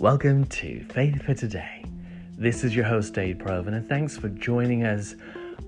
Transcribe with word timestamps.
Welcome 0.00 0.46
to 0.46 0.82
Faith 0.84 1.22
for 1.24 1.34
Today. 1.34 1.84
This 2.38 2.64
is 2.64 2.74
your 2.74 2.86
host, 2.86 3.12
Dave 3.12 3.36
Provan, 3.36 3.74
and 3.74 3.86
thanks 3.86 4.16
for 4.16 4.30
joining 4.30 4.82
us 4.82 5.14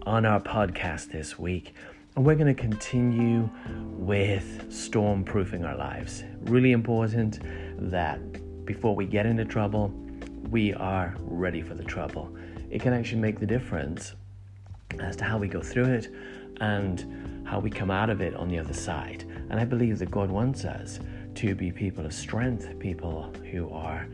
on 0.07 0.25
our 0.25 0.41
podcast 0.41 1.11
this 1.11 1.39
week. 1.39 1.75
And 2.17 2.25
we're 2.25 2.37
going 2.37 2.47
to 2.47 2.59
continue 2.59 3.51
with 3.69 4.73
storm-proofing 4.73 5.67
our 5.67 5.77
lives. 5.77 6.25
Really 6.45 6.73
important 6.73 7.41
that 7.91 8.65
before 8.65 8.97
we 8.97 9.05
get 9.05 9.27
into 9.27 9.45
trouble, 9.45 9.93
we 10.49 10.73
are 10.73 11.15
ready 11.21 11.61
for 11.61 11.75
the 11.75 11.85
trouble. 11.85 12.35
It 12.71 12.81
can 12.81 12.95
actually 12.95 13.21
make 13.21 13.39
the 13.39 13.45
difference 13.45 14.15
as 14.99 15.15
to 15.17 15.25
how 15.25 15.37
we 15.37 15.47
go 15.47 15.61
through 15.61 15.93
it 15.93 16.09
and 16.63 17.45
how 17.47 17.59
we 17.59 17.69
come 17.69 17.91
out 17.91 18.09
of 18.09 18.23
it 18.23 18.35
on 18.35 18.49
the 18.49 18.59
other 18.59 18.73
side. 18.73 19.27
And 19.51 19.61
I 19.61 19.67
believe 19.67 19.99
that 19.99 20.11
God 20.11 20.31
wants 20.31 20.65
us 20.65 21.01
to 21.37 21.55
be 21.55 21.71
people 21.73 22.05
of 22.05 22.13
strength, 22.13 22.79
people 22.79 23.33
who 23.51 23.71
are 23.71 24.07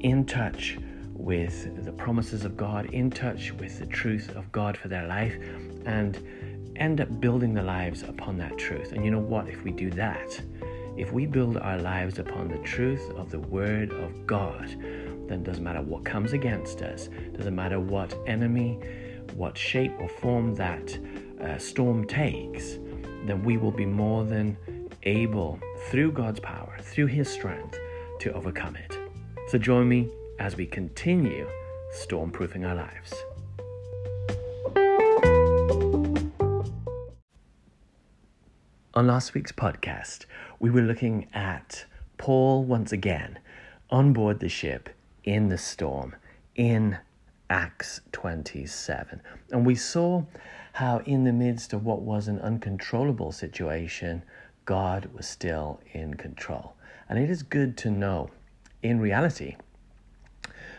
in 0.00 0.24
touch 0.24 0.78
with 1.12 1.84
the 1.84 1.92
promises 1.92 2.44
of 2.44 2.56
God, 2.56 2.86
in 2.86 3.10
touch 3.10 3.52
with 3.52 3.78
the 3.78 3.86
truth 3.86 4.30
of 4.36 4.50
God 4.52 4.76
for 4.76 4.88
their 4.88 5.06
life, 5.06 5.34
and 5.86 6.18
end 6.76 7.00
up 7.00 7.20
building 7.20 7.54
their 7.54 7.64
lives 7.64 8.02
upon 8.02 8.36
that 8.38 8.58
truth. 8.58 8.92
And 8.92 9.04
you 9.04 9.10
know 9.10 9.20
what? 9.20 9.48
If 9.48 9.62
we 9.62 9.70
do 9.70 9.90
that, 9.92 10.40
if 10.96 11.12
we 11.12 11.26
build 11.26 11.56
our 11.56 11.78
lives 11.78 12.18
upon 12.18 12.48
the 12.48 12.58
truth 12.58 13.10
of 13.16 13.30
the 13.30 13.38
Word 13.38 13.92
of 13.92 14.26
God, 14.26 14.68
then 15.28 15.40
it 15.40 15.44
doesn't 15.44 15.64
matter 15.64 15.82
what 15.82 16.04
comes 16.04 16.32
against 16.32 16.82
us, 16.82 17.08
doesn't 17.36 17.54
matter 17.54 17.80
what 17.80 18.14
enemy, 18.26 18.78
what 19.34 19.56
shape 19.56 19.92
or 19.98 20.08
form 20.08 20.54
that 20.54 20.98
uh, 21.40 21.58
storm 21.58 22.06
takes, 22.06 22.78
then 23.26 23.42
we 23.42 23.56
will 23.56 23.72
be 23.72 23.86
more 23.86 24.24
than 24.24 24.56
able, 25.02 25.58
through 25.90 26.12
God's 26.12 26.40
power, 26.40 26.76
through 26.80 27.06
His 27.06 27.28
strength, 27.28 27.78
to 28.20 28.32
overcome 28.32 28.76
it. 28.76 28.98
So 29.48 29.58
join 29.58 29.88
me 29.88 30.08
as 30.38 30.56
we 30.56 30.66
continue 30.66 31.48
stormproofing 31.94 32.66
our 32.66 32.74
lives. 32.74 33.12
On 38.94 39.06
last 39.06 39.34
week's 39.34 39.52
podcast, 39.52 40.26
we 40.60 40.70
were 40.70 40.80
looking 40.80 41.26
at 41.34 41.84
Paul 42.16 42.64
once 42.64 42.92
again 42.92 43.38
on 43.90 44.12
board 44.12 44.40
the 44.40 44.48
ship 44.48 44.88
in 45.24 45.48
the 45.48 45.58
storm 45.58 46.14
in 46.54 46.98
Acts 47.50 48.00
27. 48.12 49.20
And 49.50 49.66
we 49.66 49.74
saw 49.74 50.24
how, 50.74 50.98
in 51.06 51.24
the 51.24 51.32
midst 51.32 51.72
of 51.72 51.84
what 51.84 52.02
was 52.02 52.28
an 52.28 52.38
uncontrollable 52.40 53.32
situation, 53.32 54.22
God 54.64 55.10
was 55.14 55.26
still 55.26 55.80
in 55.92 56.14
control. 56.14 56.74
And 57.08 57.18
it 57.18 57.30
is 57.30 57.42
good 57.42 57.76
to 57.78 57.90
know, 57.90 58.30
in 58.82 59.00
reality, 59.00 59.56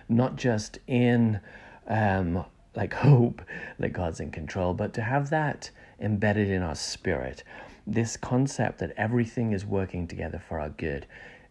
not 0.09 0.35
just 0.35 0.79
in 0.87 1.39
um, 1.87 2.45
like 2.75 2.93
hope 3.07 3.41
that 3.79 3.89
God's 3.89 4.19
in 4.19 4.31
control, 4.31 4.73
but 4.73 4.93
to 4.93 5.01
have 5.01 5.29
that 5.29 5.69
embedded 5.99 6.49
in 6.49 6.61
our 6.61 6.75
spirit. 6.75 7.43
This 7.87 8.17
concept 8.17 8.79
that 8.79 8.93
everything 8.97 9.53
is 9.53 9.65
working 9.65 10.07
together 10.07 10.39
for 10.39 10.59
our 10.59 10.69
good. 10.69 11.05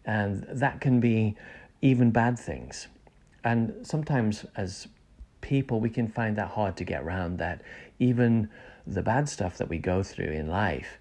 And 0.05 0.45
that 0.51 0.81
can 0.81 1.01
be 1.01 1.37
even 1.81 2.11
bad 2.11 2.39
things. 2.39 2.89
And 3.45 3.87
sometimes, 3.87 4.45
as 4.57 4.89
people, 5.41 5.81
we 5.81 5.91
can 5.91 6.09
find 6.09 6.37
that 6.37 6.49
hard 6.49 6.77
to 6.79 6.85
get 6.85 7.03
around 7.03 7.39
that 7.39 7.63
even 7.99 8.49
the 8.87 9.03
bad 9.03 9.29
stuff 9.29 9.57
that 9.59 9.69
we 9.69 9.79
go 9.79 10.03
through 10.03 10.31
in 10.31 10.49
life 10.49 10.99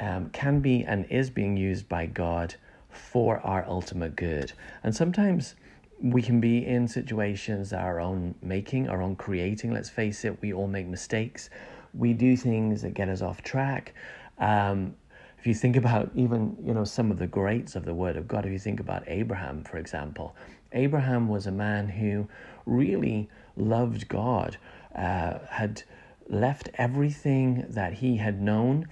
um, 0.00 0.30
can 0.30 0.60
be 0.60 0.84
and 0.84 1.06
is 1.10 1.30
being 1.30 1.56
used 1.56 1.88
by 1.88 2.06
God 2.06 2.54
for 2.90 3.40
our 3.40 3.64
ultimate 3.66 4.16
good. 4.16 4.52
And 4.82 4.94
sometimes 4.94 5.54
we 6.00 6.22
can 6.22 6.40
be 6.40 6.66
in 6.66 6.86
situations 6.88 7.72
our 7.72 8.00
own 8.00 8.34
making, 8.42 8.88
our 8.88 9.02
own 9.02 9.16
creating. 9.16 9.72
Let's 9.72 9.90
face 9.90 10.24
it, 10.24 10.40
we 10.42 10.52
all 10.52 10.68
make 10.68 10.86
mistakes. 10.86 11.50
We 11.92 12.12
do 12.12 12.36
things 12.36 12.82
that 12.82 12.94
get 12.94 13.08
us 13.08 13.22
off 13.22 13.42
track. 13.42 13.94
Um, 14.38 14.94
if 15.38 15.46
you 15.46 15.54
think 15.54 15.76
about 15.76 16.10
even 16.14 16.56
you 16.64 16.72
know 16.72 16.84
some 16.84 17.10
of 17.10 17.18
the 17.18 17.26
greats 17.26 17.76
of 17.76 17.84
the 17.84 17.94
Word 17.94 18.16
of 18.16 18.26
God, 18.26 18.46
if 18.46 18.52
you 18.52 18.58
think 18.58 18.80
about 18.80 19.04
Abraham, 19.06 19.62
for 19.62 19.76
example, 19.76 20.34
Abraham 20.72 21.28
was 21.28 21.46
a 21.46 21.52
man 21.52 21.88
who 21.88 22.26
really 22.66 23.28
loved 23.56 24.08
God, 24.08 24.56
uh, 24.94 25.38
had 25.50 25.82
left 26.28 26.70
everything 26.74 27.66
that 27.68 27.92
he 27.92 28.16
had 28.16 28.40
known 28.40 28.88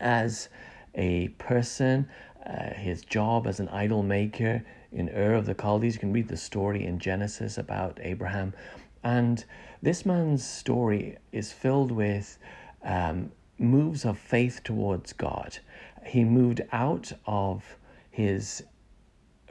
as 0.00 0.48
a 0.94 1.28
person, 1.38 2.08
uh, 2.46 2.74
his 2.74 3.02
job 3.02 3.46
as 3.46 3.60
an 3.60 3.68
idol 3.68 4.02
maker 4.02 4.64
in 4.92 5.08
Ur 5.10 5.34
of 5.34 5.46
the 5.46 5.54
Chaldees. 5.54 5.94
You 5.94 6.00
can 6.00 6.12
read 6.12 6.28
the 6.28 6.36
story 6.36 6.84
in 6.84 6.98
Genesis 6.98 7.58
about 7.58 7.98
Abraham. 8.02 8.54
And 9.02 9.44
this 9.82 10.04
man's 10.04 10.44
story 10.44 11.16
is 11.32 11.52
filled 11.52 11.92
with 11.92 12.38
um, 12.82 13.30
moves 13.58 14.04
of 14.04 14.18
faith 14.18 14.60
towards 14.64 15.12
God. 15.12 15.58
He 16.04 16.24
moved 16.24 16.62
out 16.72 17.12
of 17.26 17.76
his 18.10 18.64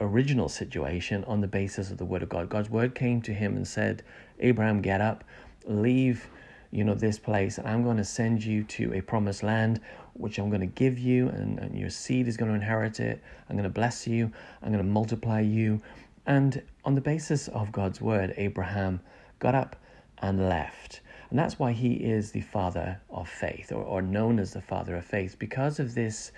original 0.00 0.48
situation 0.48 1.24
on 1.24 1.40
the 1.40 1.46
basis 1.46 1.90
of 1.90 1.98
the 1.98 2.04
word 2.04 2.22
of 2.22 2.28
God. 2.28 2.48
God's 2.48 2.70
word 2.70 2.94
came 2.94 3.20
to 3.22 3.34
him 3.34 3.56
and 3.56 3.66
said, 3.66 4.02
Abraham, 4.40 4.80
get 4.80 5.00
up, 5.00 5.24
leave 5.66 6.28
you 6.70 6.84
know 6.84 6.94
this 6.94 7.18
place 7.18 7.58
and 7.58 7.66
i'm 7.66 7.82
going 7.82 7.96
to 7.96 8.04
send 8.04 8.44
you 8.44 8.62
to 8.62 8.92
a 8.94 9.00
promised 9.00 9.42
land 9.42 9.80
which 10.14 10.38
i'm 10.38 10.48
going 10.48 10.60
to 10.60 10.66
give 10.66 10.98
you 10.98 11.28
and, 11.28 11.58
and 11.58 11.78
your 11.78 11.90
seed 11.90 12.28
is 12.28 12.36
going 12.36 12.50
to 12.50 12.54
inherit 12.54 13.00
it. 13.00 13.22
I'm 13.48 13.56
going 13.56 13.64
to 13.64 13.70
bless 13.70 14.06
you. 14.06 14.30
I'm 14.62 14.72
going 14.72 14.84
to 14.84 14.90
multiply 14.90 15.40
you. 15.40 15.80
And 16.26 16.62
on 16.84 16.94
the 16.94 17.00
basis 17.00 17.48
of 17.48 17.72
god's 17.72 18.00
word 18.00 18.34
abraham 18.36 19.00
got 19.38 19.54
up 19.54 19.76
and 20.18 20.48
left. 20.48 21.00
And 21.30 21.38
that's 21.38 21.58
why 21.58 21.72
he 21.72 21.94
is 21.94 22.32
the 22.32 22.40
father 22.40 23.00
of 23.08 23.28
faith 23.28 23.72
or, 23.72 23.82
or 23.82 24.02
known 24.02 24.38
as 24.38 24.52
the 24.52 24.60
father 24.60 24.96
of 24.96 25.04
faith 25.04 25.36
because 25.38 25.78
of 25.78 25.94
this 25.94 26.32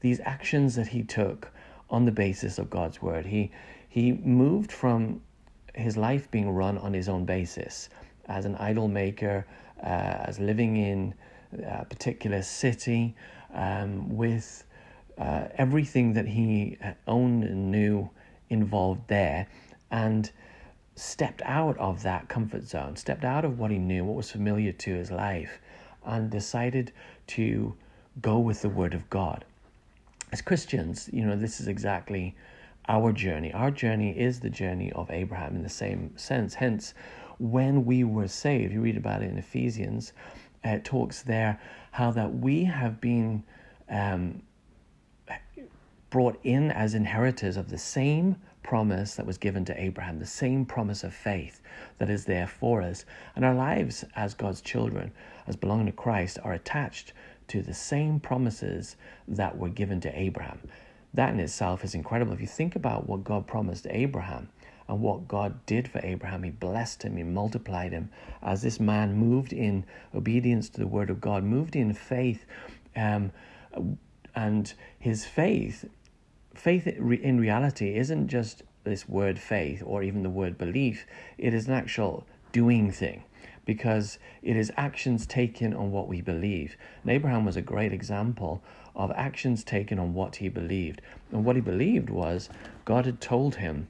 these 0.00 0.20
actions 0.20 0.74
that 0.74 0.88
he 0.88 1.02
took 1.02 1.50
on 1.88 2.04
the 2.04 2.12
basis 2.12 2.58
of 2.58 2.70
god's 2.70 3.00
word. 3.00 3.26
He 3.26 3.50
he 3.88 4.12
moved 4.12 4.70
from 4.70 5.22
his 5.74 5.96
life 5.96 6.30
being 6.30 6.50
run 6.50 6.78
on 6.78 6.92
his 6.92 7.08
own 7.08 7.24
basis 7.24 7.88
as 8.26 8.44
an 8.44 8.56
idol 8.56 8.88
maker 8.88 9.46
as 9.84 10.38
living 10.38 10.76
in 10.76 11.14
a 11.64 11.84
particular 11.84 12.42
city 12.42 13.14
um, 13.52 14.16
with 14.16 14.64
uh, 15.18 15.44
everything 15.56 16.12
that 16.14 16.26
he 16.26 16.76
owned 17.06 17.44
and 17.44 17.70
knew 17.70 18.10
involved 18.50 19.02
there 19.08 19.46
and 19.90 20.30
stepped 20.96 21.42
out 21.44 21.76
of 21.78 22.02
that 22.02 22.28
comfort 22.28 22.64
zone, 22.64 22.96
stepped 22.96 23.24
out 23.24 23.44
of 23.44 23.58
what 23.58 23.70
he 23.70 23.78
knew, 23.78 24.04
what 24.04 24.16
was 24.16 24.30
familiar 24.30 24.72
to 24.72 24.94
his 24.94 25.10
life, 25.10 25.60
and 26.04 26.30
decided 26.30 26.92
to 27.26 27.74
go 28.20 28.38
with 28.38 28.62
the 28.62 28.68
Word 28.68 28.94
of 28.94 29.08
God. 29.10 29.44
As 30.32 30.40
Christians, 30.42 31.08
you 31.12 31.24
know, 31.24 31.36
this 31.36 31.60
is 31.60 31.68
exactly 31.68 32.34
our 32.88 33.12
journey. 33.12 33.52
Our 33.52 33.70
journey 33.70 34.18
is 34.18 34.40
the 34.40 34.50
journey 34.50 34.92
of 34.92 35.10
Abraham 35.10 35.56
in 35.56 35.62
the 35.62 35.68
same 35.68 36.16
sense. 36.16 36.54
Hence, 36.54 36.94
when 37.38 37.84
we 37.84 38.04
were 38.04 38.28
saved. 38.28 38.72
You 38.72 38.80
read 38.80 38.96
about 38.96 39.22
it 39.22 39.30
in 39.30 39.38
Ephesians. 39.38 40.12
It 40.62 40.84
talks 40.84 41.22
there 41.22 41.60
how 41.90 42.10
that 42.12 42.34
we 42.34 42.64
have 42.64 43.00
been 43.00 43.44
um, 43.88 44.42
brought 46.10 46.38
in 46.44 46.70
as 46.70 46.94
inheritors 46.94 47.56
of 47.56 47.68
the 47.70 47.78
same 47.78 48.36
promise 48.62 49.14
that 49.16 49.26
was 49.26 49.36
given 49.36 49.64
to 49.64 49.80
Abraham, 49.80 50.18
the 50.18 50.26
same 50.26 50.64
promise 50.64 51.04
of 51.04 51.12
faith 51.12 51.60
that 51.98 52.08
is 52.08 52.24
there 52.24 52.46
for 52.46 52.82
us. 52.82 53.04
And 53.36 53.44
our 53.44 53.54
lives 53.54 54.04
as 54.16 54.32
God's 54.34 54.60
children, 54.60 55.12
as 55.46 55.56
belonging 55.56 55.86
to 55.86 55.92
Christ, 55.92 56.38
are 56.42 56.54
attached 56.54 57.12
to 57.48 57.62
the 57.62 57.74
same 57.74 58.20
promises 58.20 58.96
that 59.28 59.58
were 59.58 59.68
given 59.68 60.00
to 60.00 60.18
Abraham. 60.18 60.60
That 61.12 61.32
in 61.32 61.40
itself 61.40 61.84
is 61.84 61.94
incredible. 61.94 62.32
If 62.32 62.40
you 62.40 62.46
think 62.46 62.74
about 62.74 63.08
what 63.08 63.22
God 63.22 63.46
promised 63.46 63.86
Abraham, 63.90 64.48
and 64.88 65.00
what 65.00 65.28
God 65.28 65.64
did 65.66 65.88
for 65.88 66.00
Abraham. 66.02 66.42
He 66.42 66.50
blessed 66.50 67.02
him, 67.02 67.16
he 67.16 67.22
multiplied 67.22 67.92
him. 67.92 68.10
As 68.42 68.62
this 68.62 68.78
man 68.78 69.14
moved 69.14 69.52
in 69.52 69.84
obedience 70.14 70.68
to 70.70 70.80
the 70.80 70.86
word 70.86 71.10
of 71.10 71.20
God, 71.20 71.44
moved 71.44 71.76
in 71.76 71.94
faith, 71.94 72.44
um, 72.96 73.32
and 74.34 74.72
his 74.98 75.24
faith, 75.24 75.84
faith 76.54 76.86
in 76.86 77.40
reality 77.40 77.96
isn't 77.96 78.28
just 78.28 78.62
this 78.84 79.08
word 79.08 79.38
faith 79.38 79.82
or 79.84 80.02
even 80.02 80.22
the 80.22 80.30
word 80.30 80.58
belief, 80.58 81.06
it 81.38 81.54
is 81.54 81.66
an 81.66 81.74
actual 81.74 82.26
doing 82.52 82.90
thing 82.90 83.24
because 83.64 84.18
it 84.42 84.56
is 84.56 84.70
actions 84.76 85.26
taken 85.26 85.72
on 85.74 85.90
what 85.90 86.06
we 86.06 86.20
believe. 86.20 86.76
And 87.02 87.12
Abraham 87.12 87.44
was 87.44 87.56
a 87.56 87.62
great 87.62 87.92
example 87.92 88.62
of 88.94 89.10
actions 89.12 89.64
taken 89.64 89.98
on 89.98 90.14
what 90.14 90.36
he 90.36 90.48
believed. 90.48 91.00
And 91.32 91.44
what 91.44 91.56
he 91.56 91.62
believed 91.62 92.10
was 92.10 92.48
God 92.84 93.06
had 93.06 93.20
told 93.20 93.56
him 93.56 93.88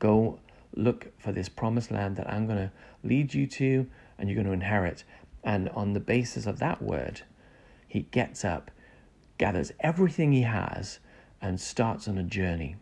Go 0.00 0.40
look 0.74 1.12
for 1.18 1.30
this 1.30 1.48
promised 1.48 1.92
land 1.92 2.16
that 2.16 2.28
I'm 2.28 2.46
going 2.46 2.58
to 2.58 2.72
lead 3.04 3.32
you 3.34 3.46
to 3.46 3.86
and 4.18 4.28
you're 4.28 4.34
going 4.36 4.48
to 4.48 4.52
inherit. 4.52 5.04
And 5.44 5.68
on 5.70 5.92
the 5.92 6.00
basis 6.00 6.46
of 6.46 6.58
that 6.58 6.82
word, 6.82 7.22
he 7.86 8.00
gets 8.10 8.44
up, 8.44 8.70
gathers 9.38 9.72
everything 9.80 10.32
he 10.32 10.42
has, 10.42 10.98
and 11.40 11.60
starts 11.60 12.08
on 12.08 12.18
a 12.18 12.22
journey. 12.24 12.76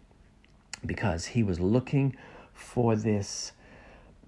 because 0.85 1.27
he 1.27 1.43
was 1.43 1.61
looking 1.61 2.15
for 2.53 2.97
this 2.97 3.53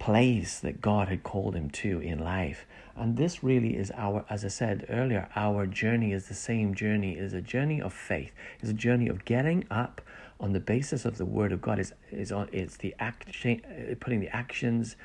place 0.01 0.59
that 0.61 0.81
God 0.81 1.09
had 1.09 1.23
called 1.23 1.55
him 1.55 1.71
to 1.71 2.01
in 2.01 2.19
life. 2.19 2.67
And 2.97 3.17
this 3.17 3.45
really 3.45 3.77
is 3.77 3.93
our, 3.95 4.25
as 4.29 4.45
I 4.45 4.49
said 4.49 4.87
earlier, 4.89 5.29
our 5.37 5.67
journey 5.67 6.13
is 6.13 6.27
the 6.27 6.35
same 6.35 6.75
journey, 6.75 7.17
is 7.17 7.35
a 7.35 7.41
journey 7.41 7.81
of 7.81 7.93
faith, 7.93 8.33
is 8.61 8.71
a 8.71 8.75
journey 8.75 9.09
of 9.09 9.25
getting 9.25 9.65
up 9.71 10.01
on 10.41 10.53
the 10.53 10.61
basis 10.61 11.05
of 11.05 11.19
the 11.19 11.27
word 11.27 11.53
of 11.53 11.61
God. 11.61 11.79
Is 11.79 11.93
is 12.11 12.33
on 12.33 12.49
it's 12.51 12.79
the 12.79 12.95
action 12.99 13.61
putting 14.01 14.21
the 14.21 14.35
actions 14.35 14.97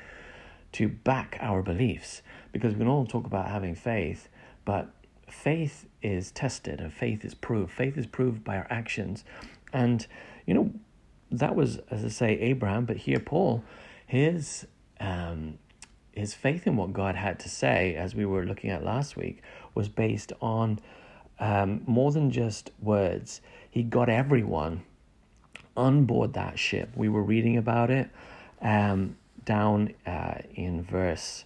to 0.72 0.88
back 0.88 1.36
our 1.40 1.62
beliefs. 1.62 2.22
Because 2.52 2.72
we 2.72 2.78
can 2.78 2.88
all 2.88 3.06
talk 3.06 3.26
about 3.26 3.48
having 3.48 3.74
faith, 3.74 4.28
but 4.64 4.90
faith 5.28 5.86
is 6.02 6.30
tested 6.30 6.80
and 6.80 6.92
faith 6.92 7.22
is 7.24 7.34
proved. 7.34 7.70
Faith 7.70 7.98
is 7.98 8.06
proved 8.06 8.42
by 8.42 8.56
our 8.56 8.66
actions. 8.70 9.24
And 9.74 10.06
you 10.46 10.54
know, 10.54 10.70
that 11.30 11.54
was, 11.54 11.80
as 11.90 12.02
I 12.02 12.08
say, 12.08 12.38
Abraham, 12.40 12.86
but 12.86 12.96
here 12.96 13.20
Paul, 13.20 13.62
his 14.06 14.66
um, 15.00 15.58
his 16.12 16.34
faith 16.34 16.66
in 16.66 16.76
what 16.76 16.92
God 16.92 17.14
had 17.14 17.38
to 17.40 17.48
say, 17.48 17.94
as 17.94 18.14
we 18.14 18.24
were 18.24 18.44
looking 18.44 18.70
at 18.70 18.84
last 18.84 19.16
week, 19.16 19.42
was 19.74 19.88
based 19.88 20.32
on 20.40 20.78
um, 21.38 21.82
more 21.86 22.12
than 22.12 22.30
just 22.30 22.70
words. 22.80 23.40
He 23.70 23.82
got 23.82 24.08
everyone 24.08 24.82
on 25.76 26.04
board 26.04 26.32
that 26.32 26.58
ship. 26.58 26.90
We 26.96 27.08
were 27.08 27.22
reading 27.22 27.56
about 27.56 27.90
it 27.90 28.08
um, 28.62 29.16
down 29.44 29.92
uh, 30.06 30.38
in 30.54 30.82
verse 30.82 31.44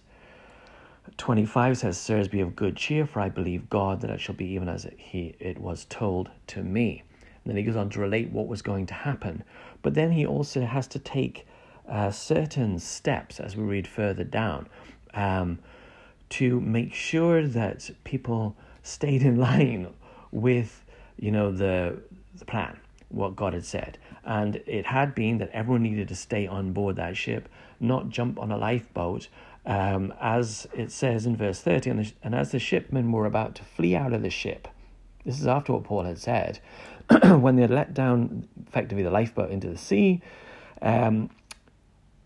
25 1.17 1.77
says, 1.77 1.97
Sirs, 1.99 2.27
be 2.27 2.39
of 2.41 2.55
good 2.55 2.75
cheer, 2.75 3.05
for 3.05 3.19
I 3.19 3.29
believe 3.29 3.69
God 3.69 4.01
that 4.01 4.09
it 4.09 4.19
shall 4.19 4.35
be 4.35 4.45
even 4.45 4.69
as 4.69 4.85
it, 4.85 4.95
he, 4.97 5.35
it 5.39 5.59
was 5.59 5.85
told 5.85 6.29
to 6.47 6.63
me. 6.63 7.03
And 7.21 7.51
then 7.51 7.57
he 7.57 7.63
goes 7.63 7.75
on 7.75 7.89
to 7.91 7.99
relate 7.99 8.31
what 8.31 8.47
was 8.47 8.61
going 8.61 8.85
to 8.87 8.93
happen. 8.93 9.43
But 9.81 9.93
then 9.93 10.11
he 10.11 10.25
also 10.25 10.65
has 10.65 10.87
to 10.87 10.99
take 10.99 11.45
uh, 11.87 12.11
certain 12.11 12.79
steps 12.79 13.39
as 13.39 13.55
we 13.55 13.63
read 13.63 13.87
further 13.87 14.23
down 14.23 14.67
um, 15.13 15.59
to 16.29 16.59
make 16.61 16.93
sure 16.93 17.45
that 17.45 17.89
people 18.03 18.55
stayed 18.83 19.21
in 19.21 19.37
line 19.49 19.93
with 20.31 20.83
you 21.17 21.31
know 21.31 21.51
the 21.51 22.01
the 22.35 22.45
plan 22.45 22.79
what 23.11 23.35
God 23.35 23.53
had 23.53 23.65
said. 23.65 23.97
And 24.23 24.61
it 24.65 24.85
had 24.85 25.13
been 25.13 25.37
that 25.39 25.49
everyone 25.51 25.83
needed 25.83 26.07
to 26.07 26.15
stay 26.15 26.47
on 26.47 26.71
board 26.71 26.95
that 26.95 27.17
ship 27.17 27.49
not 27.79 28.09
jump 28.09 28.39
on 28.39 28.51
a 28.51 28.57
lifeboat 28.57 29.27
um, 29.65 30.13
as 30.19 30.67
it 30.73 30.91
says 30.91 31.25
in 31.25 31.35
verse 31.35 31.61
30 31.61 31.89
and, 31.89 31.99
the, 31.99 32.13
and 32.23 32.35
as 32.35 32.51
the 32.51 32.59
shipmen 32.59 33.11
were 33.11 33.25
about 33.25 33.55
to 33.55 33.63
flee 33.63 33.95
out 33.95 34.13
of 34.13 34.21
the 34.21 34.29
ship 34.29 34.67
this 35.25 35.39
is 35.39 35.47
after 35.47 35.73
what 35.73 35.83
Paul 35.83 36.03
had 36.03 36.17
said 36.17 36.59
when 37.23 37.55
they 37.55 37.63
had 37.63 37.71
let 37.71 37.93
down 37.93 38.47
effectively 38.67 39.03
the 39.03 39.11
lifeboat 39.11 39.51
into 39.51 39.69
the 39.69 39.77
sea 39.77 40.21
um, 40.81 41.29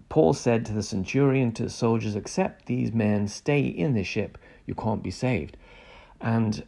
Paul 0.10 0.34
said 0.34 0.66
to 0.66 0.74
the 0.74 0.84
centurion, 0.84 1.52
to 1.54 1.64
the 1.64 1.70
soldiers, 1.70 2.16
except 2.16 2.68
these 2.68 2.94
men 2.94 3.28
stay 3.28 3.62
in 3.62 3.94
the 3.94 4.04
ship, 4.04 4.38
you 4.66 4.76
can't 4.76 5.04
be 5.04 5.12
saved. 5.12 5.58
And 6.22 6.64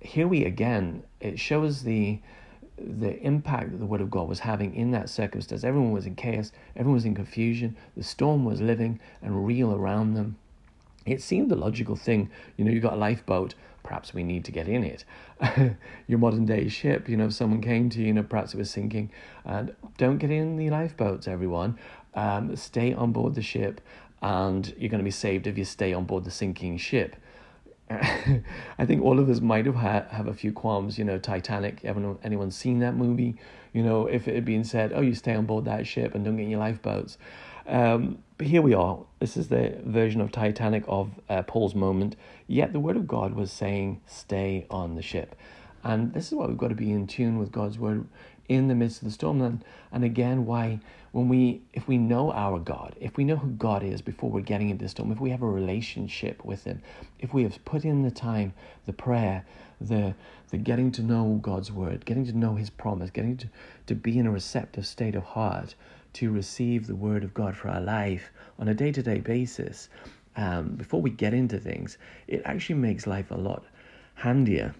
here 0.00 0.28
we 0.28 0.44
again, 0.44 1.02
it 1.20 1.38
shows 1.38 1.82
the 1.82 2.20
the 2.78 3.18
impact 3.22 3.70
that 3.70 3.78
the 3.78 3.86
word 3.86 4.02
of 4.02 4.10
God 4.10 4.28
was 4.28 4.40
having 4.40 4.74
in 4.74 4.90
that 4.90 5.08
circumstance. 5.08 5.64
Everyone 5.64 5.92
was 5.92 6.04
in 6.04 6.14
chaos, 6.14 6.52
everyone 6.76 6.96
was 6.96 7.06
in 7.06 7.14
confusion, 7.14 7.74
the 7.96 8.02
storm 8.02 8.44
was 8.44 8.60
living 8.60 9.00
and 9.22 9.46
real 9.46 9.72
around 9.72 10.12
them. 10.12 10.36
It 11.06 11.22
seemed 11.22 11.50
the 11.50 11.56
logical 11.56 11.96
thing, 11.96 12.28
you 12.58 12.64
know, 12.66 12.70
you 12.70 12.80
got 12.80 12.92
a 12.92 12.96
lifeboat, 12.96 13.54
perhaps 13.82 14.12
we 14.12 14.24
need 14.24 14.44
to 14.44 14.52
get 14.52 14.68
in 14.68 14.84
it. 14.84 15.04
Your 16.06 16.18
modern 16.18 16.44
day 16.44 16.68
ship, 16.68 17.08
you 17.08 17.16
know, 17.16 17.26
if 17.26 17.32
someone 17.32 17.62
came 17.62 17.88
to 17.90 18.00
you, 18.00 18.08
you 18.08 18.12
know, 18.12 18.22
perhaps 18.22 18.52
it 18.52 18.58
was 18.58 18.70
sinking, 18.70 19.10
and 19.44 19.74
don't 19.96 20.18
get 20.18 20.30
in 20.30 20.56
the 20.56 20.68
lifeboats, 20.68 21.26
everyone 21.26 21.78
um, 22.16 22.56
stay 22.56 22.92
on 22.92 23.12
board 23.12 23.34
the 23.34 23.42
ship, 23.42 23.80
and 24.22 24.74
you're 24.78 24.90
going 24.90 24.98
to 25.00 25.04
be 25.04 25.10
saved 25.10 25.46
if 25.46 25.56
you 25.56 25.64
stay 25.64 25.92
on 25.92 26.04
board 26.04 26.24
the 26.24 26.30
sinking 26.30 26.78
ship. 26.78 27.14
I 27.90 28.84
think 28.84 29.02
all 29.02 29.20
of 29.20 29.30
us 29.30 29.40
might 29.40 29.66
have 29.66 29.76
had, 29.76 30.06
have 30.08 30.26
a 30.26 30.34
few 30.34 30.52
qualms. 30.52 30.98
You 30.98 31.04
know, 31.04 31.18
Titanic. 31.18 31.84
Everyone, 31.84 32.18
anyone 32.24 32.50
seen 32.50 32.80
that 32.80 32.96
movie? 32.96 33.36
You 33.72 33.82
know, 33.82 34.06
if 34.06 34.26
it 34.26 34.34
had 34.34 34.44
been 34.44 34.64
said, 34.64 34.92
"Oh, 34.92 35.02
you 35.02 35.14
stay 35.14 35.34
on 35.34 35.46
board 35.46 35.66
that 35.66 35.86
ship 35.86 36.14
and 36.14 36.24
don't 36.24 36.36
get 36.36 36.44
in 36.44 36.50
your 36.50 36.60
lifeboats." 36.60 37.18
Um, 37.68 38.18
but 38.38 38.46
here 38.46 38.62
we 38.62 38.74
are. 38.74 38.98
This 39.20 39.36
is 39.36 39.48
the 39.48 39.78
version 39.84 40.20
of 40.20 40.32
Titanic 40.32 40.84
of 40.88 41.10
uh, 41.28 41.42
Paul's 41.42 41.74
moment. 41.74 42.16
Yet 42.46 42.72
the 42.72 42.80
word 42.80 42.96
of 42.96 43.06
God 43.06 43.34
was 43.34 43.52
saying, 43.52 44.00
"Stay 44.06 44.66
on 44.68 44.96
the 44.96 45.02
ship," 45.02 45.36
and 45.84 46.12
this 46.12 46.26
is 46.26 46.32
why 46.32 46.46
we've 46.46 46.58
got 46.58 46.68
to 46.68 46.74
be 46.74 46.90
in 46.90 47.06
tune 47.06 47.38
with 47.38 47.52
God's 47.52 47.78
word 47.78 48.06
in 48.48 48.68
the 48.68 48.74
midst 48.74 49.02
of 49.02 49.08
the 49.08 49.12
storm. 49.12 49.40
And, 49.42 49.64
and 49.92 50.04
again, 50.04 50.46
why 50.46 50.80
when 51.12 51.28
we 51.28 51.62
if 51.72 51.88
we 51.88 51.96
know 51.96 52.30
our 52.32 52.58
God, 52.58 52.94
if 53.00 53.16
we 53.16 53.24
know 53.24 53.36
who 53.36 53.50
God 53.52 53.82
is 53.82 54.02
before 54.02 54.30
we're 54.30 54.40
getting 54.42 54.68
into 54.70 54.84
the 54.84 54.88
storm, 54.88 55.10
if 55.10 55.20
we 55.20 55.30
have 55.30 55.42
a 55.42 55.48
relationship 55.48 56.44
with 56.44 56.64
Him, 56.64 56.82
if 57.18 57.32
we 57.32 57.42
have 57.42 57.64
put 57.64 57.84
in 57.84 58.02
the 58.02 58.10
time, 58.10 58.52
the 58.84 58.92
prayer, 58.92 59.44
the 59.80 60.14
the 60.50 60.58
getting 60.58 60.92
to 60.92 61.02
know 61.02 61.38
God's 61.42 61.72
word, 61.72 62.04
getting 62.04 62.26
to 62.26 62.36
know 62.36 62.54
His 62.54 62.70
promise, 62.70 63.10
getting 63.10 63.36
to, 63.38 63.48
to 63.86 63.94
be 63.94 64.18
in 64.18 64.26
a 64.26 64.30
receptive 64.30 64.86
state 64.86 65.14
of 65.14 65.24
heart 65.24 65.74
to 66.14 66.30
receive 66.30 66.86
the 66.86 66.94
word 66.94 67.24
of 67.24 67.34
God 67.34 67.56
for 67.56 67.68
our 67.68 67.80
life 67.80 68.30
on 68.58 68.68
a 68.68 68.74
day 68.74 68.92
to 68.92 69.02
day 69.02 69.18
basis, 69.20 69.88
um, 70.36 70.70
before 70.76 71.00
we 71.02 71.10
get 71.10 71.34
into 71.34 71.58
things, 71.58 71.98
it 72.26 72.42
actually 72.44 72.76
makes 72.76 73.06
life 73.06 73.30
a 73.30 73.34
lot 73.34 73.64
handier 74.14 74.74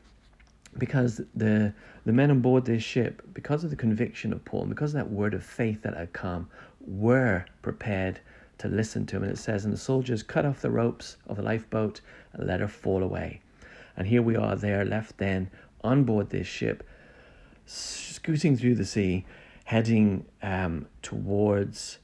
because 0.79 1.21
the 1.35 1.73
the 2.05 2.13
men 2.13 2.31
on 2.31 2.41
board 2.41 2.65
this 2.65 2.83
ship, 2.83 3.23
because 3.35 3.65
of 3.65 3.71
the 3.71 3.77
conviction 3.77 4.33
of 4.33 4.45
Paul, 4.45 4.63
and 4.63 4.71
because 4.71 4.95
of 4.95 4.99
that 4.99 5.11
word 5.11 5.35
of 5.35 5.43
faith 5.43 5.83
that 5.83 5.97
had 5.97 6.13
come, 6.13 6.49
were 6.81 7.45
prepared 7.63 8.21
to 8.59 8.69
listen 8.69 9.07
to 9.07 9.17
him. 9.17 9.25
And 9.25 9.33
it 9.33 9.39
says, 9.39 9.65
And 9.65 9.75
the 9.75 9.79
soldiers 9.79 10.23
cut 10.23 10.47
off 10.47 10.63
the 10.63 10.71
ropes 10.71 11.17
of 11.27 11.37
the 11.37 11.43
lifeboat 11.43 12.01
and 12.33 12.47
let 12.47 12.61
her 12.61 12.69
fall 12.69 13.03
away. 13.03 13.41
And 13.97 14.07
here 14.07 14.23
we 14.23 14.37
are 14.37 14.57
there, 14.57 14.85
left 14.85 15.19
then 15.19 15.51
on 15.83 16.05
board 16.05 16.31
this 16.31 16.47
ship, 16.47 16.85
scooting 17.65 18.57
through 18.57 18.77
the 18.77 18.85
sea, 18.85 19.25
heading 19.65 20.25
um, 20.43 20.87
towards 21.03 21.99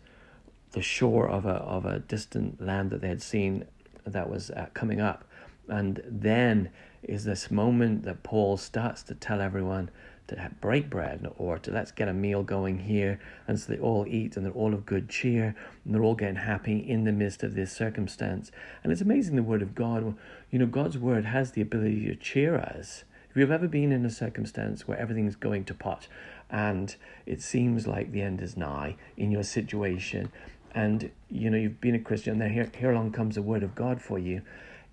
the 0.72 0.82
shore 0.82 1.28
of 1.28 1.46
a, 1.46 1.54
of 1.54 1.84
a 1.84 2.00
distant 2.00 2.60
land 2.60 2.90
that 2.90 3.02
they 3.02 3.08
had 3.08 3.22
seen 3.22 3.64
that 4.04 4.28
was 4.28 4.50
uh, 4.50 4.66
coming 4.74 5.00
up. 5.00 5.24
And 5.68 6.02
then 6.06 6.70
is 7.02 7.24
this 7.24 7.50
moment 7.50 8.04
that 8.04 8.22
Paul 8.22 8.56
starts 8.56 9.02
to 9.04 9.14
tell 9.14 9.40
everyone 9.40 9.90
to 10.28 10.50
break 10.60 10.88
bread 10.88 11.30
or 11.36 11.58
to 11.58 11.70
let's 11.70 11.90
get 11.90 12.08
a 12.08 12.12
meal 12.12 12.42
going 12.42 12.78
here. 12.78 13.20
And 13.46 13.58
so 13.58 13.72
they 13.72 13.78
all 13.78 14.06
eat 14.06 14.36
and 14.36 14.46
they're 14.46 14.52
all 14.52 14.72
of 14.72 14.86
good 14.86 15.08
cheer 15.08 15.54
and 15.84 15.94
they're 15.94 16.02
all 16.02 16.14
getting 16.14 16.36
happy 16.36 16.78
in 16.78 17.04
the 17.04 17.12
midst 17.12 17.42
of 17.42 17.54
this 17.54 17.72
circumstance. 17.72 18.50
And 18.82 18.92
it's 18.92 19.00
amazing 19.00 19.36
the 19.36 19.42
word 19.42 19.62
of 19.62 19.74
God. 19.74 20.14
You 20.50 20.58
know, 20.58 20.66
God's 20.66 20.98
word 20.98 21.24
has 21.24 21.52
the 21.52 21.60
ability 21.60 22.06
to 22.06 22.14
cheer 22.14 22.56
us. 22.56 23.04
If 23.30 23.36
you've 23.36 23.50
ever 23.50 23.68
been 23.68 23.92
in 23.92 24.04
a 24.04 24.10
circumstance 24.10 24.86
where 24.86 24.98
everything's 24.98 25.36
going 25.36 25.64
to 25.64 25.74
pot 25.74 26.06
and 26.50 26.94
it 27.24 27.40
seems 27.40 27.86
like 27.86 28.12
the 28.12 28.22
end 28.22 28.42
is 28.42 28.56
nigh 28.56 28.96
in 29.16 29.30
your 29.30 29.42
situation, 29.42 30.30
and 30.74 31.10
you 31.30 31.50
know 31.50 31.56
you've 31.56 31.80
been 31.80 31.94
a 31.94 31.98
Christian, 31.98 32.38
then 32.38 32.52
here, 32.52 32.70
here 32.78 32.92
along 32.92 33.12
comes 33.12 33.34
the 33.34 33.42
word 33.42 33.62
of 33.62 33.74
God 33.74 34.02
for 34.02 34.18
you. 34.18 34.42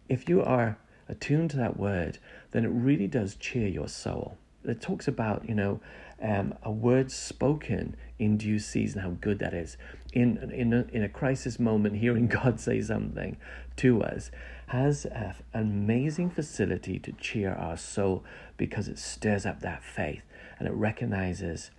If 0.08 0.30
you 0.30 0.42
are 0.42 0.78
attuned 1.10 1.50
to 1.52 1.58
that 1.58 1.78
word, 1.78 2.20
then 2.52 2.64
it 2.64 2.70
really 2.70 3.08
does 3.08 3.36
cheer 3.36 3.68
your 3.68 3.88
soul. 3.88 4.38
It 4.64 4.82
talks 4.82 5.08
about, 5.08 5.48
you 5.48 5.56
know, 5.56 5.80
um, 6.22 6.54
a 6.64 6.72
word 6.72 7.12
spoken 7.12 7.96
in 8.18 8.38
due 8.38 8.60
season, 8.60 9.02
how 9.02 9.12
good 9.22 9.40
that 9.40 9.54
is. 9.54 9.78
In, 10.14 10.52
in, 10.52 10.74
a, 10.74 10.86
in 10.92 11.04
a 11.04 11.10
crisis 11.10 11.60
moment, 11.60 11.98
hearing 11.98 12.28
God 12.44 12.60
say 12.60 12.82
something 12.82 13.38
to 13.78 14.04
us 14.04 14.32
has 14.68 15.06
an 15.06 15.34
amazing 15.54 16.30
facility 16.30 17.00
to 17.00 17.12
cheer 17.14 17.54
our 17.54 17.78
soul 17.78 18.24
because 18.58 18.88
it 18.88 19.00
stirs 19.00 19.46
up 19.46 19.62
that 19.62 19.84
faith 19.84 20.22
and 20.60 20.68
it 20.68 20.74
recognizes, 20.74 21.72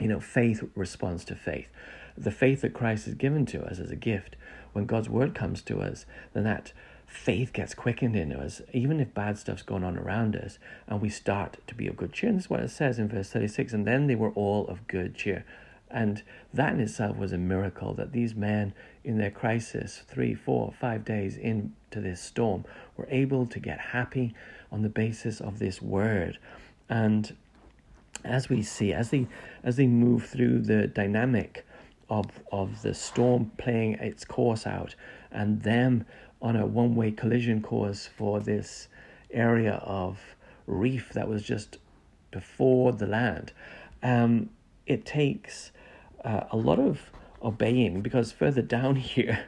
you 0.00 0.08
know, 0.08 0.18
faith 0.18 0.64
responds 0.74 1.24
to 1.26 1.36
faith. 1.36 1.68
The 2.16 2.32
faith 2.32 2.62
that 2.62 2.74
Christ 2.74 3.04
has 3.04 3.14
given 3.14 3.46
to 3.46 3.62
us 3.62 3.78
as 3.78 3.92
a 3.92 3.96
gift, 3.96 4.34
when 4.72 4.86
God's 4.86 5.08
word 5.08 5.34
comes 5.34 5.62
to 5.62 5.80
us, 5.80 6.06
then 6.32 6.44
that 6.44 6.72
faith 7.08 7.52
gets 7.52 7.74
quickened 7.74 8.14
in 8.14 8.32
us, 8.32 8.60
even 8.72 9.00
if 9.00 9.14
bad 9.14 9.38
stuff's 9.38 9.62
going 9.62 9.82
on 9.82 9.98
around 9.98 10.36
us, 10.36 10.58
and 10.86 11.00
we 11.00 11.08
start 11.08 11.56
to 11.66 11.74
be 11.74 11.88
of 11.88 11.96
good 11.96 12.12
cheer. 12.12 12.28
And 12.28 12.38
this 12.38 12.44
is 12.44 12.50
what 12.50 12.60
it 12.60 12.70
says 12.70 12.98
in 12.98 13.08
verse 13.08 13.30
36 13.30 13.72
and 13.72 13.86
then 13.86 14.06
they 14.06 14.14
were 14.14 14.30
all 14.30 14.66
of 14.68 14.86
good 14.86 15.14
cheer. 15.14 15.44
And 15.90 16.22
that 16.52 16.74
in 16.74 16.80
itself 16.80 17.16
was 17.16 17.32
a 17.32 17.38
miracle 17.38 17.94
that 17.94 18.12
these 18.12 18.34
men, 18.34 18.74
in 19.04 19.16
their 19.16 19.30
crisis, 19.30 20.02
three, 20.06 20.34
four, 20.34 20.72
five 20.78 21.02
days 21.04 21.38
into 21.38 21.72
this 22.00 22.20
storm, 22.20 22.66
were 22.96 23.08
able 23.10 23.46
to 23.46 23.58
get 23.58 23.80
happy 23.80 24.34
on 24.70 24.82
the 24.82 24.90
basis 24.90 25.40
of 25.40 25.58
this 25.58 25.80
word. 25.80 26.38
And 26.90 27.34
as 28.22 28.50
we 28.50 28.62
see, 28.62 28.92
as 28.92 29.10
they 29.10 29.26
as 29.62 29.76
they 29.76 29.86
move 29.86 30.26
through 30.26 30.60
the 30.60 30.86
dynamic 30.86 31.64
of 32.10 32.26
of 32.52 32.82
the 32.82 32.92
storm 32.92 33.52
playing 33.56 33.94
its 33.94 34.26
course 34.26 34.66
out, 34.66 34.94
and 35.30 35.62
them 35.62 36.04
on 36.40 36.56
a 36.56 36.66
one 36.66 36.94
way 36.94 37.10
collision 37.10 37.62
course 37.62 38.06
for 38.06 38.40
this 38.40 38.88
area 39.30 39.74
of 39.84 40.18
reef 40.66 41.10
that 41.14 41.28
was 41.28 41.42
just 41.42 41.78
before 42.30 42.92
the 42.92 43.06
land. 43.06 43.52
Um, 44.02 44.50
it 44.86 45.04
takes 45.04 45.72
uh, 46.24 46.44
a 46.50 46.56
lot 46.56 46.78
of 46.78 47.10
obeying 47.42 48.00
because 48.00 48.32
further 48.32 48.62
down 48.62 48.96
here, 49.14 49.44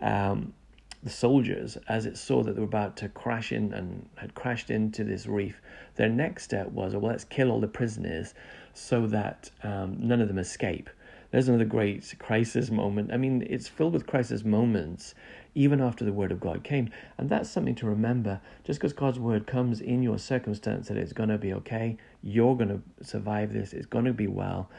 um, 0.00 0.54
the 1.02 1.10
soldiers, 1.10 1.78
as 1.88 2.04
it 2.04 2.16
saw 2.16 2.42
that 2.42 2.54
they 2.54 2.60
were 2.60 2.66
about 2.66 2.96
to 2.98 3.08
crash 3.08 3.52
in 3.52 3.72
and 3.72 4.06
had 4.16 4.34
crashed 4.34 4.70
into 4.70 5.02
this 5.02 5.26
reef, 5.26 5.60
their 5.96 6.10
next 6.10 6.44
step 6.44 6.68
was, 6.68 6.94
well, 6.94 7.10
let's 7.10 7.24
kill 7.24 7.50
all 7.50 7.60
the 7.60 7.68
prisoners 7.68 8.34
so 8.74 9.06
that 9.06 9.50
um, 9.62 9.96
none 9.98 10.20
of 10.20 10.28
them 10.28 10.38
escape. 10.38 10.90
There's 11.30 11.48
another 11.48 11.64
great 11.64 12.12
crisis 12.18 12.70
moment. 12.70 13.12
I 13.12 13.16
mean, 13.16 13.46
it's 13.48 13.68
filled 13.68 13.92
with 13.92 14.06
crisis 14.06 14.44
moments 14.44 15.14
even 15.54 15.80
after 15.80 16.04
the 16.04 16.12
word 16.12 16.32
of 16.32 16.40
God 16.40 16.64
came. 16.64 16.90
And 17.18 17.28
that's 17.28 17.50
something 17.50 17.74
to 17.76 17.86
remember. 17.86 18.40
Just 18.64 18.80
because 18.80 18.92
God's 18.92 19.18
word 19.18 19.46
comes 19.46 19.80
in 19.80 20.02
your 20.02 20.18
circumstance 20.18 20.88
that 20.88 20.96
it's 20.96 21.12
going 21.12 21.28
to 21.28 21.38
be 21.38 21.52
okay, 21.54 21.96
you're 22.22 22.56
going 22.56 22.68
to 22.68 23.04
survive 23.04 23.52
this, 23.52 23.72
it's 23.72 23.86
going 23.86 24.04
to 24.04 24.12
be 24.12 24.26
well, 24.26 24.70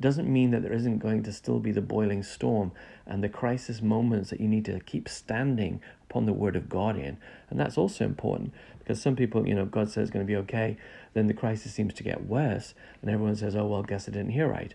doesn't 0.00 0.32
mean 0.32 0.50
that 0.50 0.62
there 0.62 0.72
isn't 0.72 0.98
going 0.98 1.22
to 1.22 1.32
still 1.32 1.58
be 1.58 1.72
the 1.72 1.82
boiling 1.82 2.22
storm 2.22 2.72
and 3.06 3.22
the 3.22 3.28
crisis 3.28 3.82
moments 3.82 4.30
that 4.30 4.40
you 4.40 4.48
need 4.48 4.64
to 4.64 4.80
keep 4.80 5.08
standing 5.08 5.80
upon 6.08 6.24
the 6.24 6.32
word 6.32 6.56
of 6.56 6.68
God 6.68 6.96
in. 6.96 7.18
And 7.50 7.60
that's 7.60 7.76
also 7.76 8.04
important 8.04 8.54
because 8.78 9.02
some 9.02 9.14
people, 9.14 9.46
you 9.46 9.54
know, 9.54 9.66
God 9.66 9.90
says 9.90 10.04
it's 10.04 10.10
going 10.10 10.26
to 10.26 10.30
be 10.30 10.36
okay, 10.36 10.78
then 11.12 11.26
the 11.26 11.34
crisis 11.34 11.74
seems 11.74 11.92
to 11.94 12.02
get 12.02 12.26
worse, 12.26 12.74
and 13.02 13.10
everyone 13.10 13.36
says, 13.36 13.54
oh, 13.54 13.66
well, 13.66 13.82
guess 13.82 14.08
I 14.08 14.12
didn't 14.12 14.30
hear 14.30 14.48
right. 14.48 14.74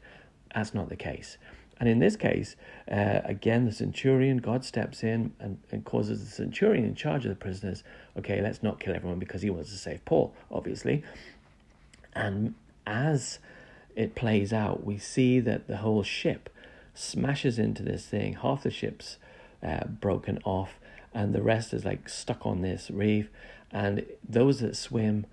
That's 0.53 0.73
not 0.73 0.89
the 0.89 0.95
case. 0.95 1.37
And 1.79 1.89
in 1.89 1.99
this 1.99 2.15
case, 2.15 2.55
uh, 2.89 3.19
again, 3.25 3.65
the 3.65 3.71
centurion, 3.71 4.37
God 4.37 4.63
steps 4.63 5.03
in 5.03 5.33
and, 5.39 5.57
and 5.71 5.83
causes 5.83 6.23
the 6.23 6.31
centurion 6.31 6.85
in 6.85 6.95
charge 6.95 7.25
of 7.25 7.29
the 7.29 7.35
prisoners, 7.35 7.83
okay, 8.17 8.41
let's 8.41 8.63
not 8.63 8.79
kill 8.79 8.95
everyone 8.95 9.19
because 9.19 9.41
he 9.41 9.49
wants 9.49 9.71
to 9.71 9.77
save 9.77 10.03
Paul, 10.05 10.33
obviously. 10.49 11.03
And 12.13 12.55
as 12.87 13.39
it 13.95 14.15
plays 14.15 14.53
out, 14.53 14.85
we 14.85 14.97
see 14.97 15.39
that 15.41 15.67
the 15.67 15.77
whole 15.77 16.03
ship 16.03 16.49
smashes 16.93 17.59
into 17.59 17.83
this 17.83 18.05
thing. 18.05 18.33
Half 18.33 18.63
the 18.63 18.71
ship's 18.71 19.17
uh, 19.61 19.85
broken 19.87 20.39
off, 20.45 20.79
and 21.13 21.33
the 21.33 21.41
rest 21.41 21.73
is 21.73 21.83
like 21.83 22.07
stuck 22.07 22.45
on 22.45 22.61
this 22.61 22.89
reef. 22.89 23.29
And 23.71 24.05
those 24.27 24.61
that 24.61 24.77
swim 24.77 25.25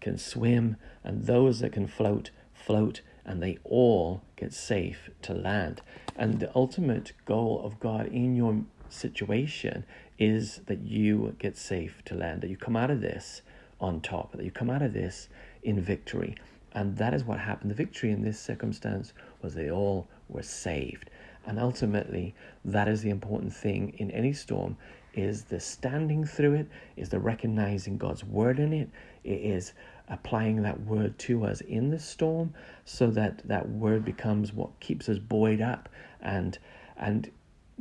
can 0.00 0.18
swim, 0.18 0.76
and 1.04 1.26
those 1.26 1.60
that 1.60 1.72
can 1.72 1.86
float, 1.86 2.30
float, 2.52 3.00
and 3.24 3.42
they 3.42 3.58
all 3.64 4.22
get 4.36 4.52
safe 4.52 5.10
to 5.22 5.34
land. 5.34 5.80
And 6.16 6.40
the 6.40 6.54
ultimate 6.54 7.12
goal 7.24 7.60
of 7.64 7.80
God 7.80 8.06
in 8.06 8.36
your 8.36 8.62
situation 8.88 9.84
is 10.18 10.60
that 10.66 10.82
you 10.82 11.34
get 11.38 11.56
safe 11.56 12.02
to 12.06 12.14
land, 12.14 12.42
that 12.42 12.50
you 12.50 12.56
come 12.56 12.76
out 12.76 12.90
of 12.90 13.00
this 13.00 13.42
on 13.80 14.00
top, 14.00 14.32
that 14.32 14.44
you 14.44 14.50
come 14.50 14.70
out 14.70 14.82
of 14.82 14.92
this 14.92 15.28
in 15.62 15.80
victory. 15.80 16.34
And 16.72 16.96
that 16.98 17.14
is 17.14 17.24
what 17.24 17.38
happened. 17.38 17.70
The 17.70 17.76
victory 17.76 18.10
in 18.10 18.22
this 18.22 18.38
circumstance 18.38 19.12
was 19.42 19.54
they 19.54 19.70
all 19.70 20.08
were 20.28 20.42
saved. 20.42 21.10
And 21.46 21.58
ultimately, 21.58 22.34
that 22.64 22.88
is 22.88 23.02
the 23.02 23.10
important 23.10 23.52
thing 23.52 23.94
in 23.98 24.10
any 24.10 24.32
storm 24.32 24.76
is 25.12 25.44
the 25.44 25.60
standing 25.60 26.24
through 26.24 26.54
it, 26.54 26.68
is 26.96 27.08
the 27.08 27.20
recognizing 27.20 27.96
God's 27.96 28.24
word 28.24 28.58
in 28.58 28.72
it, 28.72 28.90
it 29.22 29.40
is 29.40 29.72
applying 30.08 30.62
that 30.62 30.80
word 30.82 31.18
to 31.18 31.44
us 31.44 31.60
in 31.62 31.90
the 31.90 31.98
storm 31.98 32.52
so 32.84 33.10
that 33.10 33.46
that 33.48 33.68
word 33.68 34.04
becomes 34.04 34.52
what 34.52 34.78
keeps 34.80 35.08
us 35.08 35.18
buoyed 35.18 35.60
up 35.60 35.88
and 36.20 36.58
and 36.96 37.30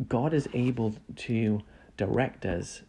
God 0.07 0.33
is 0.33 0.47
able 0.53 0.95
to 1.17 1.61
direct 1.97 2.45
us 2.45 2.81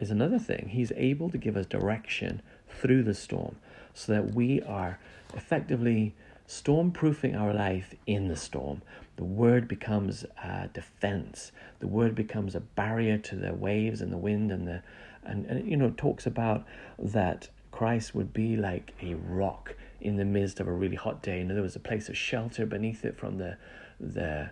is 0.00 0.10
another 0.10 0.38
thing. 0.38 0.68
He's 0.68 0.92
able 0.96 1.30
to 1.30 1.38
give 1.38 1.56
us 1.56 1.66
direction 1.66 2.42
through 2.68 3.02
the 3.02 3.14
storm 3.14 3.56
so 3.92 4.12
that 4.12 4.34
we 4.34 4.60
are 4.62 4.98
effectively 5.34 6.14
storm-proofing 6.46 7.34
our 7.34 7.54
life 7.54 7.94
in 8.06 8.28
the 8.28 8.36
storm. 8.36 8.82
The 9.16 9.24
word 9.24 9.66
becomes 9.66 10.24
a 10.42 10.68
defense. 10.72 11.52
The 11.78 11.86
word 11.86 12.14
becomes 12.14 12.54
a 12.54 12.60
barrier 12.60 13.18
to 13.18 13.36
the 13.36 13.54
waves 13.54 14.00
and 14.00 14.12
the 14.12 14.18
wind 14.18 14.50
and 14.52 14.66
the 14.66 14.82
and, 15.24 15.46
and 15.46 15.68
you 15.68 15.76
know 15.76 15.90
talks 15.96 16.26
about 16.26 16.66
that 16.98 17.48
Christ 17.74 18.14
would 18.14 18.32
be 18.32 18.56
like 18.56 18.94
a 19.02 19.14
rock 19.14 19.74
in 20.00 20.16
the 20.16 20.24
midst 20.24 20.60
of 20.60 20.68
a 20.68 20.72
really 20.72 20.94
hot 20.94 21.24
day. 21.24 21.40
And 21.40 21.50
there 21.50 21.60
was 21.60 21.74
a 21.74 21.80
place 21.80 22.08
of 22.08 22.16
shelter 22.16 22.66
beneath 22.66 23.04
it 23.04 23.18
from 23.18 23.38
the 23.38 23.56
the 23.98 24.50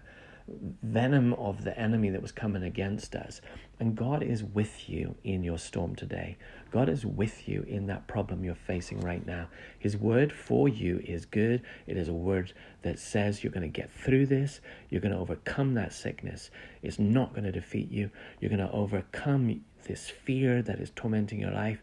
venom 0.83 1.33
of 1.35 1.63
the 1.63 1.79
enemy 1.79 2.11
that 2.11 2.21
was 2.21 2.33
coming 2.33 2.65
against 2.65 3.15
us. 3.15 3.41
And 3.79 3.95
God 3.95 4.25
is 4.25 4.43
with 4.43 4.89
you 4.89 5.15
in 5.23 5.45
your 5.45 5.59
storm 5.59 5.95
today. 5.95 6.37
God 6.73 6.89
is 6.89 7.07
with 7.07 7.49
you 7.49 7.65
in 7.69 7.87
that 7.87 8.09
problem 8.09 8.43
you're 8.43 8.57
facing 8.57 9.01
right 9.01 9.25
now. 9.25 9.47
His 9.79 9.97
word 9.97 10.33
for 10.33 10.69
you 10.69 11.01
is 11.05 11.25
good. 11.25 11.63
It 11.87 11.97
is 11.97 12.09
a 12.09 12.13
word 12.13 12.53
that 12.83 12.99
says 12.99 13.45
you're 13.45 13.53
going 13.53 13.63
to 13.63 13.81
get 13.81 13.93
through 13.93 14.27
this. 14.27 14.61
You're 14.91 15.01
going 15.01 15.15
to 15.15 15.21
overcome 15.21 15.75
that 15.75 15.93
sickness. 15.93 16.51
It's 16.83 16.99
not 16.99 17.35
going 17.35 17.45
to 17.45 17.53
defeat 17.53 17.89
you. 17.93 18.11
You're 18.41 18.51
going 18.51 18.67
to 18.67 18.73
overcome 18.73 19.65
this 19.87 20.11
fear 20.11 20.61
that 20.63 20.81
is 20.81 20.91
tormenting 20.97 21.39
your 21.39 21.53
life. 21.53 21.81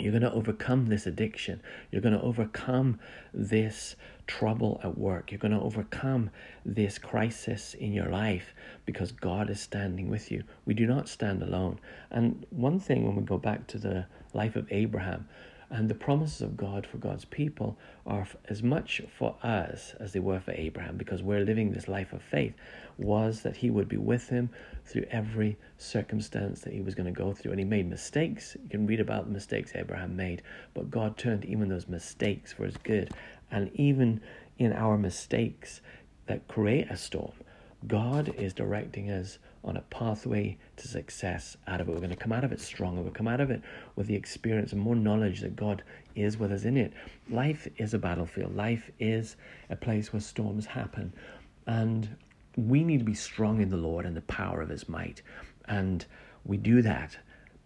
You're 0.00 0.12
going 0.12 0.22
to 0.22 0.32
overcome 0.32 0.86
this 0.86 1.06
addiction. 1.06 1.60
You're 1.90 2.02
going 2.02 2.14
to 2.14 2.22
overcome 2.22 2.98
this 3.34 3.96
trouble 4.26 4.80
at 4.84 4.96
work. 4.96 5.30
You're 5.30 5.38
going 5.38 5.52
to 5.52 5.60
overcome 5.60 6.30
this 6.64 6.98
crisis 6.98 7.74
in 7.74 7.92
your 7.92 8.08
life 8.08 8.54
because 8.86 9.12
God 9.12 9.50
is 9.50 9.60
standing 9.60 10.08
with 10.08 10.30
you. 10.30 10.44
We 10.64 10.74
do 10.74 10.86
not 10.86 11.08
stand 11.08 11.42
alone. 11.42 11.80
And 12.10 12.46
one 12.50 12.78
thing, 12.78 13.06
when 13.06 13.16
we 13.16 13.22
go 13.22 13.38
back 13.38 13.66
to 13.68 13.78
the 13.78 14.06
life 14.32 14.56
of 14.56 14.66
Abraham, 14.70 15.28
and 15.70 15.88
the 15.88 15.94
promises 15.94 16.42
of 16.42 16.56
God 16.56 16.84
for 16.84 16.98
God's 16.98 17.24
people 17.24 17.78
are 18.04 18.26
as 18.48 18.60
much 18.60 19.00
for 19.16 19.36
us 19.42 19.94
as 20.00 20.12
they 20.12 20.18
were 20.18 20.40
for 20.40 20.50
Abraham 20.50 20.96
because 20.96 21.22
we're 21.22 21.44
living 21.44 21.70
this 21.70 21.86
life 21.86 22.12
of 22.12 22.22
faith, 22.22 22.54
was 22.98 23.42
that 23.42 23.56
he 23.56 23.70
would 23.70 23.88
be 23.88 23.96
with 23.96 24.28
him 24.28 24.50
through 24.84 25.04
every 25.10 25.56
circumstance 25.78 26.60
that 26.62 26.72
he 26.72 26.80
was 26.80 26.96
going 26.96 27.12
to 27.12 27.18
go 27.18 27.32
through. 27.32 27.52
And 27.52 27.60
he 27.60 27.64
made 27.64 27.88
mistakes. 27.88 28.56
You 28.60 28.68
can 28.68 28.86
read 28.86 28.98
about 28.98 29.26
the 29.26 29.32
mistakes 29.32 29.70
Abraham 29.76 30.16
made, 30.16 30.42
but 30.74 30.90
God 30.90 31.16
turned 31.16 31.44
even 31.44 31.68
those 31.68 31.86
mistakes 31.86 32.52
for 32.52 32.64
his 32.64 32.76
good. 32.78 33.12
And 33.52 33.70
even 33.74 34.20
in 34.58 34.72
our 34.72 34.98
mistakes 34.98 35.80
that 36.26 36.48
create 36.48 36.90
a 36.90 36.96
storm, 36.96 37.32
God 37.86 38.34
is 38.36 38.52
directing 38.52 39.10
us 39.10 39.38
on 39.62 39.76
a 39.76 39.82
pathway 39.82 40.56
to 40.76 40.88
success 40.88 41.56
out 41.66 41.80
of 41.80 41.88
it. 41.88 41.92
We're 41.92 41.98
going 41.98 42.10
to 42.10 42.16
come 42.16 42.32
out 42.32 42.44
of 42.44 42.52
it 42.52 42.60
stronger. 42.60 43.02
We'll 43.02 43.12
come 43.12 43.28
out 43.28 43.40
of 43.40 43.50
it 43.50 43.62
with 43.94 44.06
the 44.06 44.14
experience 44.14 44.72
and 44.72 44.80
more 44.80 44.96
knowledge 44.96 45.40
that 45.40 45.56
God 45.56 45.82
is 46.14 46.38
with 46.38 46.50
us 46.52 46.64
in 46.64 46.76
it. 46.76 46.92
Life 47.28 47.68
is 47.76 47.92
a 47.92 47.98
battlefield. 47.98 48.56
Life 48.56 48.90
is 48.98 49.36
a 49.68 49.76
place 49.76 50.12
where 50.12 50.20
storms 50.20 50.66
happen. 50.66 51.12
And 51.66 52.16
we 52.56 52.84
need 52.84 52.98
to 52.98 53.04
be 53.04 53.14
strong 53.14 53.60
in 53.60 53.68
the 53.68 53.76
Lord 53.76 54.06
and 54.06 54.16
the 54.16 54.22
power 54.22 54.60
of 54.62 54.70
his 54.70 54.88
might. 54.88 55.22
And 55.66 56.04
we 56.44 56.56
do 56.56 56.82
that 56.82 57.18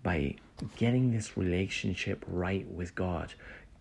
by 0.02 0.36
getting 0.76 1.12
this 1.12 1.36
relationship 1.36 2.24
right 2.26 2.66
with 2.68 2.94
God, 2.94 3.34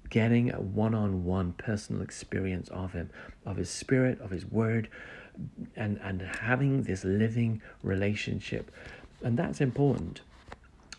getting 0.10 0.54
a 0.54 0.62
one 0.62 0.94
on 0.94 1.26
one 1.26 1.54
personal 1.54 2.02
experience 2.04 2.70
of 2.70 2.94
him, 2.94 3.10
of 3.46 3.58
his 3.58 3.70
spirit, 3.70 4.22
of 4.22 4.30
his 4.30 4.46
word 4.46 4.88
and 5.76 6.00
and 6.04 6.22
having 6.22 6.84
this 6.84 7.04
living 7.04 7.62
relationship 7.82 8.72
and 9.24 9.38
that's 9.38 9.62
important 9.62 10.22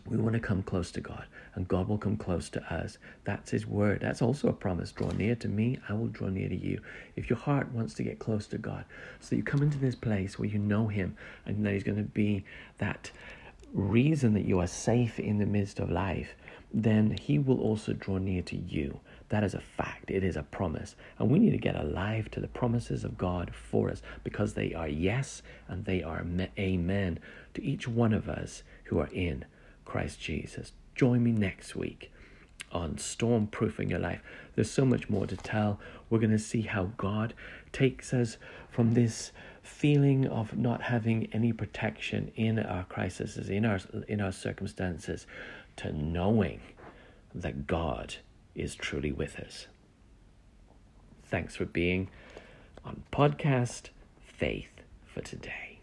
we 0.06 0.16
want 0.16 0.34
to 0.34 0.40
come 0.40 0.62
close 0.62 0.90
to 0.92 1.00
God 1.00 1.26
and 1.54 1.68
God 1.68 1.88
will 1.88 1.98
come 1.98 2.16
close 2.16 2.48
to 2.50 2.74
us. 2.74 2.98
That's 3.24 3.50
His 3.50 3.66
word. 3.66 4.00
That's 4.00 4.22
also 4.22 4.48
a 4.48 4.52
promise. 4.52 4.92
Draw 4.92 5.10
near 5.12 5.34
to 5.36 5.48
me, 5.48 5.78
I 5.88 5.94
will 5.94 6.08
draw 6.08 6.28
near 6.28 6.48
to 6.48 6.56
you. 6.56 6.80
If 7.16 7.30
your 7.30 7.38
heart 7.38 7.72
wants 7.72 7.94
to 7.94 8.02
get 8.02 8.18
close 8.18 8.46
to 8.48 8.58
God, 8.58 8.84
so 9.20 9.36
you 9.36 9.42
come 9.42 9.62
into 9.62 9.78
this 9.78 9.94
place 9.94 10.38
where 10.38 10.48
you 10.48 10.58
know 10.58 10.88
Him 10.88 11.16
and 11.46 11.64
that 11.64 11.72
He's 11.72 11.84
going 11.84 11.98
to 11.98 12.02
be 12.02 12.44
that 12.78 13.10
reason 13.72 14.34
that 14.34 14.44
you 14.44 14.58
are 14.60 14.66
safe 14.66 15.18
in 15.18 15.38
the 15.38 15.46
midst 15.46 15.78
of 15.78 15.90
life, 15.90 16.34
then 16.72 17.12
He 17.12 17.38
will 17.38 17.60
also 17.60 17.92
draw 17.92 18.18
near 18.18 18.42
to 18.42 18.56
you. 18.56 19.00
That 19.34 19.42
is 19.42 19.54
a 19.54 19.60
fact. 19.60 20.12
It 20.12 20.22
is 20.22 20.36
a 20.36 20.44
promise. 20.44 20.94
And 21.18 21.28
we 21.28 21.40
need 21.40 21.50
to 21.50 21.58
get 21.58 21.74
alive 21.74 22.30
to 22.30 22.40
the 22.40 22.46
promises 22.46 23.02
of 23.02 23.18
God 23.18 23.52
for 23.52 23.90
us 23.90 24.00
because 24.22 24.54
they 24.54 24.72
are 24.74 24.86
yes 24.86 25.42
and 25.66 25.84
they 25.84 26.04
are 26.04 26.24
amen 26.56 27.18
to 27.54 27.64
each 27.64 27.88
one 27.88 28.12
of 28.12 28.28
us 28.28 28.62
who 28.84 29.00
are 29.00 29.08
in 29.08 29.44
Christ 29.84 30.20
Jesus. 30.20 30.70
Join 30.94 31.24
me 31.24 31.32
next 31.32 31.74
week 31.74 32.12
on 32.70 32.94
Stormproofing 32.94 33.90
Your 33.90 33.98
Life. 33.98 34.22
There's 34.54 34.70
so 34.70 34.84
much 34.84 35.10
more 35.10 35.26
to 35.26 35.36
tell. 35.36 35.80
We're 36.08 36.20
going 36.20 36.30
to 36.30 36.38
see 36.38 36.62
how 36.62 36.92
God 36.96 37.34
takes 37.72 38.14
us 38.14 38.36
from 38.70 38.94
this 38.94 39.32
feeling 39.64 40.28
of 40.28 40.56
not 40.56 40.80
having 40.80 41.26
any 41.32 41.52
protection 41.52 42.30
in 42.36 42.60
our 42.60 42.84
crises, 42.84 43.50
in 43.50 43.64
our 43.64 43.80
in 44.06 44.20
our 44.20 44.30
circumstances, 44.30 45.26
to 45.74 45.92
knowing 45.92 46.60
that 47.34 47.66
God 47.66 48.14
is 48.54 48.74
truly 48.74 49.12
with 49.12 49.38
us. 49.38 49.66
Thanks 51.24 51.56
for 51.56 51.64
being 51.64 52.08
on 52.84 53.02
podcast 53.12 53.88
Faith 54.20 54.82
for 55.06 55.20
Today. 55.20 55.73